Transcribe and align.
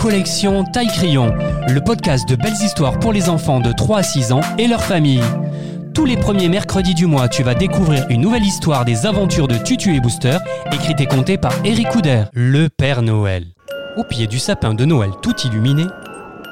collection 0.00 0.64
Taille 0.64 0.88
Crayon, 0.88 1.30
le 1.68 1.80
podcast 1.80 2.26
de 2.26 2.34
belles 2.34 2.62
histoires 2.62 2.98
pour 2.98 3.12
les 3.12 3.28
enfants 3.28 3.60
de 3.60 3.70
3 3.70 3.98
à 3.98 4.02
6 4.02 4.32
ans 4.32 4.40
et 4.56 4.66
leurs 4.66 4.82
familles. 4.82 5.22
Tous 5.92 6.06
les 6.06 6.16
premiers 6.16 6.48
mercredis 6.48 6.94
du 6.94 7.04
mois, 7.04 7.28
tu 7.28 7.42
vas 7.42 7.54
découvrir 7.54 8.06
une 8.08 8.22
nouvelle 8.22 8.44
histoire 8.44 8.86
des 8.86 9.04
aventures 9.04 9.46
de 9.46 9.58
Tutu 9.58 9.94
et 9.94 10.00
Booster, 10.00 10.38
écrite 10.72 11.02
et 11.02 11.06
contée 11.06 11.36
par 11.36 11.52
Eric 11.66 11.88
Couder, 11.90 12.24
le 12.32 12.68
Père 12.68 13.02
Noël. 13.02 13.44
Au 13.98 14.04
pied 14.04 14.26
du 14.26 14.38
sapin 14.38 14.72
de 14.72 14.86
Noël 14.86 15.10
tout 15.22 15.34
illuminé, 15.44 15.84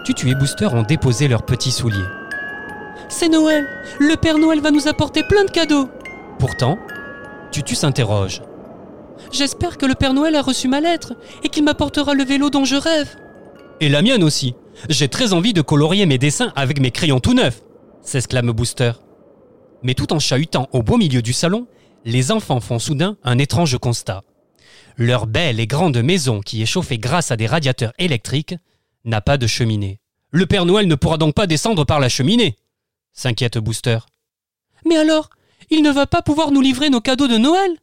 Tutu 0.05 0.29
et 0.29 0.35
Booster 0.35 0.67
ont 0.67 0.83
déposé 0.83 1.27
leurs 1.27 1.47
petits 1.47 1.73
souliers. 1.73 1.97
C'est 3.09 3.31
Noël 3.31 3.67
Le 3.99 4.17
Père 4.17 4.37
Noël 4.37 4.61
va 4.61 4.71
nous 4.71 4.89
apporter 4.89 5.23
plein 5.23 5.47
de 5.47 5.51
cadeaux 5.51 5.89
Pourtant, 6.39 6.79
Tutu 7.51 7.75
s'interroge. 7.75 8.43
J'espère 9.33 9.79
que 9.79 9.87
le 9.87 9.95
Père 9.95 10.13
Noël 10.13 10.37
a 10.37 10.43
reçu 10.43 10.69
ma 10.69 10.81
lettre 10.81 11.15
et 11.43 11.49
qu'il 11.49 11.65
m'apportera 11.65 12.13
le 12.13 12.25
vélo 12.25 12.51
dont 12.51 12.67
je 12.67 12.77
rêve. 12.77 13.09
Et 13.81 13.89
la 13.89 14.03
mienne 14.03 14.25
aussi. 14.25 14.55
J'ai 14.89 15.09
très 15.09 15.33
envie 15.33 15.53
de 15.53 15.63
colorier 15.63 16.07
mes 16.07 16.19
dessins 16.19 16.53
avec 16.57 16.81
mes 16.81 16.91
crayons 16.91 17.21
tout 17.21 17.35
neufs, 17.35 17.63
s'exclame 18.03 18.53
Booster. 18.53 18.93
Mais 19.83 19.95
tout 19.95 20.13
en 20.13 20.19
chahutant 20.19 20.69
au 20.73 20.83
beau 20.83 20.97
milieu 20.97 21.23
du 21.23 21.33
salon, 21.33 21.67
les 22.05 22.31
enfants 22.31 22.61
font 22.61 22.79
soudain 22.79 23.17
un 23.25 23.39
étrange 23.39 23.77
constat. 23.79 24.23
Leur 24.97 25.27
belle 25.27 25.61
et 25.61 25.67
grande 25.67 25.99
maison, 25.99 26.41
qui 26.41 26.63
est 26.63 26.67
chauffée 26.67 26.99
grâce 26.99 27.31
à 27.31 27.37
des 27.37 27.47
radiateurs 27.47 27.93
électriques, 27.99 28.55
n'a 29.05 29.21
pas 29.21 29.37
de 29.37 29.47
cheminée. 29.47 30.01
Le 30.31 30.47
Père 30.47 30.67
Noël 30.67 30.87
ne 30.87 30.95
pourra 30.95 31.19
donc 31.19 31.35
pas 31.35 31.47
descendre 31.47 31.85
par 31.85 32.01
la 32.01 32.09
cheminée 32.09 32.57
s'inquiète 33.19 33.59
Booster. 33.59 33.99
Mais 34.87 34.97
alors, 34.97 35.29
il 35.71 35.83
ne 35.83 35.91
va 35.91 36.07
pas 36.07 36.23
pouvoir 36.23 36.53
nous 36.53 36.61
livrer 36.61 36.89
nos 36.89 37.01
cadeaux 37.01 37.29
de 37.29 37.37
Noël? 37.37 37.77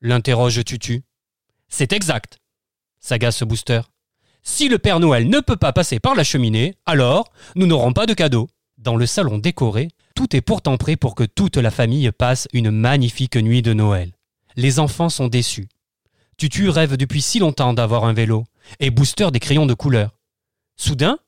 l'interroge 0.00 0.62
Tutu. 0.64 1.02
C'est 1.68 1.92
exact, 1.92 2.38
s'agace 3.00 3.42
Booster. 3.42 3.80
Si 4.42 4.68
le 4.68 4.78
Père 4.78 5.00
Noël 5.00 5.28
ne 5.28 5.40
peut 5.40 5.56
pas 5.56 5.72
passer 5.72 6.00
par 6.00 6.14
la 6.14 6.24
cheminée, 6.24 6.74
alors 6.86 7.30
nous 7.54 7.66
n'aurons 7.66 7.92
pas 7.92 8.06
de 8.06 8.14
cadeaux. 8.14 8.48
Dans 8.78 8.96
le 8.96 9.06
salon 9.06 9.38
décoré, 9.38 9.88
tout 10.14 10.34
est 10.34 10.40
pourtant 10.40 10.76
prêt 10.76 10.96
pour 10.96 11.14
que 11.14 11.24
toute 11.24 11.56
la 11.56 11.70
famille 11.70 12.10
passe 12.12 12.48
une 12.52 12.70
magnifique 12.70 13.36
nuit 13.36 13.62
de 13.62 13.72
Noël. 13.72 14.12
Les 14.56 14.78
enfants 14.78 15.08
sont 15.08 15.28
déçus. 15.28 15.68
Tutu 16.36 16.68
rêve 16.68 16.96
depuis 16.96 17.20
si 17.20 17.40
longtemps 17.40 17.74
d'avoir 17.74 18.04
un 18.04 18.12
vélo, 18.12 18.44
et 18.80 18.90
Booster 18.90 19.30
des 19.32 19.40
crayons 19.40 19.66
de 19.66 19.74
couleur. 19.74 20.16
Soudain, 20.76 21.18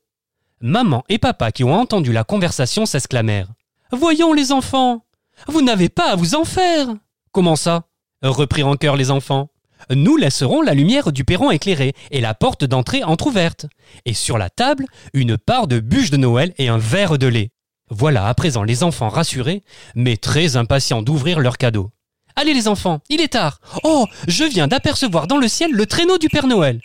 maman 0.61 1.03
et 1.09 1.17
papa 1.17 1.51
qui 1.51 1.63
ont 1.63 1.73
entendu 1.73 2.13
la 2.13 2.23
conversation 2.23 2.85
s'exclamèrent. 2.85 3.51
Voyons 3.91 4.31
les 4.31 4.53
enfants. 4.53 5.05
Vous 5.47 5.61
n'avez 5.61 5.89
pas 5.89 6.11
à 6.11 6.15
vous 6.15 6.35
en 6.35 6.45
faire. 6.45 6.87
Comment 7.31 7.55
ça? 7.57 7.83
reprirent 8.21 8.67
en 8.67 8.75
chœur 8.75 8.95
les 8.95 9.11
enfants. 9.11 9.49
Nous 9.89 10.17
laisserons 10.17 10.61
la 10.61 10.73
lumière 10.73 11.11
du 11.11 11.23
perron 11.23 11.51
éclairée 11.51 11.93
et 12.11 12.21
la 12.21 12.33
porte 12.33 12.63
d'entrée 12.63 13.03
entr'ouverte. 13.03 13.65
Et 14.05 14.13
sur 14.13 14.37
la 14.37 14.49
table, 14.49 14.85
une 15.13 15.37
part 15.37 15.67
de 15.67 15.79
bûche 15.79 16.11
de 16.11 16.17
Noël 16.17 16.53
et 16.57 16.67
un 16.67 16.77
verre 16.77 17.17
de 17.17 17.27
lait. 17.27 17.51
Voilà 17.89 18.27
à 18.27 18.33
présent 18.33 18.63
les 18.63 18.83
enfants 18.83 19.09
rassurés, 19.09 19.63
mais 19.95 20.15
très 20.15 20.55
impatients 20.55 21.01
d'ouvrir 21.01 21.39
leurs 21.39 21.57
cadeaux. 21.57 21.91
Allez 22.35 22.53
les 22.53 22.67
enfants, 22.67 23.01
il 23.09 23.19
est 23.19 23.33
tard. 23.33 23.59
Oh, 23.83 24.07
je 24.27 24.45
viens 24.45 24.67
d'apercevoir 24.67 25.27
dans 25.27 25.37
le 25.37 25.49
ciel 25.49 25.71
le 25.71 25.85
traîneau 25.85 26.17
du 26.17 26.29
Père 26.29 26.47
Noël. 26.47 26.79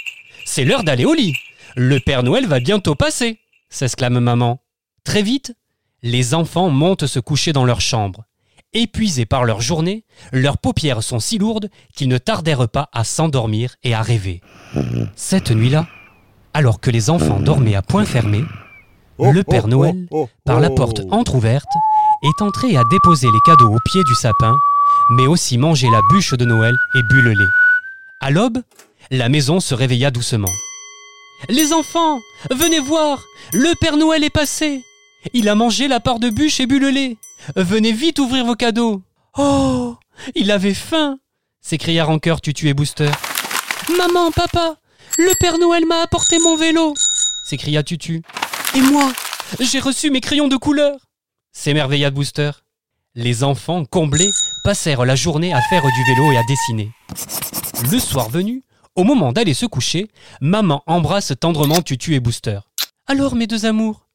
C'est 0.44 0.64
l'heure 0.64 0.82
d'aller 0.82 1.04
au 1.04 1.14
lit. 1.14 1.34
Le 1.76 2.00
Père 2.00 2.22
Noël 2.22 2.46
va 2.46 2.58
bientôt 2.58 2.94
passer, 2.94 3.38
s'exclame 3.68 4.18
maman. 4.18 4.60
Très 5.04 5.22
vite, 5.22 5.54
les 6.02 6.34
enfants 6.34 6.70
montent 6.70 7.06
se 7.06 7.20
coucher 7.20 7.52
dans 7.52 7.64
leur 7.64 7.80
chambre. 7.80 8.24
Épuisés 8.78 9.24
par 9.24 9.46
leur 9.46 9.62
journée, 9.62 10.04
leurs 10.32 10.58
paupières 10.58 11.02
sont 11.02 11.18
si 11.18 11.38
lourdes 11.38 11.70
qu'ils 11.96 12.08
ne 12.08 12.18
tardèrent 12.18 12.68
pas 12.68 12.90
à 12.92 13.04
s'endormir 13.04 13.74
et 13.82 13.94
à 13.94 14.02
rêver. 14.02 14.42
Cette 15.16 15.50
nuit-là, 15.50 15.86
alors 16.52 16.78
que 16.78 16.90
les 16.90 17.08
enfants 17.08 17.40
dormaient 17.40 17.74
à 17.74 17.80
point 17.80 18.04
fermé, 18.04 18.44
le 19.18 19.42
Père 19.44 19.66
Noël, 19.66 20.06
par 20.44 20.60
la 20.60 20.68
porte 20.68 21.00
entr'ouverte, 21.10 21.72
est 22.22 22.42
entré 22.42 22.76
a 22.76 22.82
déposé 22.90 23.26
les 23.32 23.40
cadeaux 23.46 23.74
au 23.74 23.78
pied 23.82 24.04
du 24.04 24.14
sapin, 24.14 24.54
mais 25.12 25.26
aussi 25.26 25.56
mangé 25.56 25.88
la 25.90 26.02
bûche 26.10 26.34
de 26.34 26.44
Noël 26.44 26.76
et 26.96 27.02
bu 27.08 27.22
le 27.22 27.32
lait. 27.32 27.50
À 28.20 28.30
l'aube, 28.30 28.58
la 29.10 29.30
maison 29.30 29.58
se 29.58 29.74
réveilla 29.74 30.10
doucement. 30.10 30.52
Les 31.48 31.72
enfants, 31.72 32.18
venez 32.50 32.80
voir, 32.80 33.24
le 33.54 33.72
Père 33.80 33.96
Noël 33.96 34.22
est 34.22 34.28
passé. 34.28 34.82
Il 35.32 35.48
a 35.48 35.54
mangé 35.54 35.88
la 35.88 36.00
part 36.00 36.18
de 36.18 36.30
bûche 36.30 36.60
et 36.60 36.66
bu 36.66 36.78
le 36.78 36.90
lait. 36.90 37.16
Venez 37.56 37.92
vite 37.92 38.18
ouvrir 38.18 38.44
vos 38.44 38.54
cadeaux. 38.54 39.02
Oh, 39.38 39.96
il 40.34 40.50
avait 40.50 40.74
faim, 40.74 41.18
s'écria 41.60 42.08
en 42.08 42.18
chœur 42.18 42.40
Tutu 42.40 42.68
et 42.68 42.74
Booster. 42.74 43.10
Maman, 43.98 44.30
papa, 44.30 44.76
le 45.18 45.32
Père 45.38 45.58
Noël 45.58 45.84
m'a 45.86 46.00
apporté 46.00 46.38
mon 46.38 46.56
vélo, 46.56 46.94
s'écria 47.44 47.82
Tutu. 47.82 48.22
Et 48.74 48.80
moi, 48.80 49.12
j'ai 49.60 49.78
reçu 49.78 50.10
mes 50.10 50.20
crayons 50.20 50.48
de 50.48 50.56
couleur, 50.56 50.96
s'émerveilla 51.52 52.10
Booster. 52.10 52.50
Les 53.14 53.44
enfants, 53.44 53.84
comblés, 53.84 54.30
passèrent 54.64 55.04
la 55.04 55.16
journée 55.16 55.54
à 55.54 55.60
faire 55.62 55.82
du 55.82 56.04
vélo 56.04 56.32
et 56.32 56.36
à 56.36 56.42
dessiner. 56.44 56.90
Le 57.90 57.98
soir 57.98 58.28
venu, 58.28 58.62
au 58.94 59.04
moment 59.04 59.32
d'aller 59.32 59.54
se 59.54 59.66
coucher, 59.66 60.08
maman 60.40 60.82
embrasse 60.86 61.32
tendrement 61.38 61.80
Tutu 61.82 62.14
et 62.14 62.20
Booster. 62.20 62.60
Alors, 63.06 63.34
mes 63.34 63.46
deux 63.46 63.64
amours, 63.64 64.05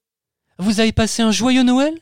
vous 0.61 0.79
avez 0.79 0.91
passé 0.91 1.23
un 1.23 1.31
joyeux 1.31 1.63
Noël? 1.63 1.93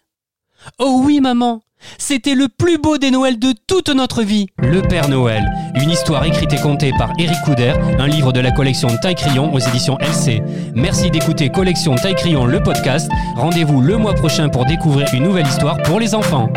Oh 0.78 1.02
oui, 1.06 1.22
maman, 1.22 1.62
c'était 1.98 2.36
le 2.36 2.50
plus 2.50 2.78
beau 2.78 2.98
des 2.98 3.10
Noëls 3.10 3.40
de 3.40 3.54
toute 3.68 3.88
notre 3.90 4.22
vie. 4.22 4.48
Le 4.58 4.82
Père 4.82 5.08
Noël, 5.08 5.50
une 5.76 5.90
histoire 5.90 6.26
écrite 6.26 6.52
et 6.52 6.60
contée 6.60 6.92
par 6.98 7.14
Eric 7.18 7.38
Couder, 7.46 7.74
un 7.98 8.08
livre 8.08 8.34
de 8.34 8.42
la 8.42 8.52
collection 8.52 8.90
Taille 9.02 9.16
Crayon 9.16 9.54
aux 9.54 9.60
éditions 9.60 9.98
LC. 10.00 10.44
Merci 10.76 11.10
d'écouter 11.10 11.50
Collection 11.50 11.96
Taille 11.96 12.16
Crayon 12.16 12.46
le 12.46 12.62
podcast. 12.62 13.10
Rendez-vous 13.36 13.80
le 13.80 13.96
mois 13.96 14.14
prochain 14.14 14.50
pour 14.50 14.66
découvrir 14.66 15.08
une 15.14 15.24
nouvelle 15.24 15.48
histoire 15.48 15.78
pour 15.84 16.00
les 16.02 16.14
enfants. 16.14 16.50